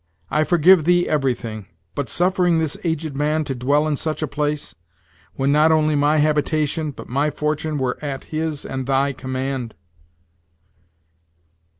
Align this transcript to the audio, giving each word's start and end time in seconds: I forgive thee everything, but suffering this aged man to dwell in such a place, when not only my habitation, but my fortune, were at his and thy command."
I 0.31 0.45
forgive 0.45 0.85
thee 0.85 1.07
everything, 1.07 1.67
but 1.93 2.09
suffering 2.09 2.57
this 2.57 2.75
aged 2.83 3.15
man 3.15 3.43
to 3.43 3.53
dwell 3.53 3.87
in 3.87 3.95
such 3.95 4.23
a 4.23 4.27
place, 4.27 4.73
when 5.35 5.51
not 5.51 5.71
only 5.71 5.95
my 5.95 6.17
habitation, 6.17 6.89
but 6.89 7.07
my 7.07 7.29
fortune, 7.29 7.77
were 7.77 7.99
at 8.03 8.23
his 8.23 8.65
and 8.65 8.87
thy 8.87 9.13
command." 9.13 9.75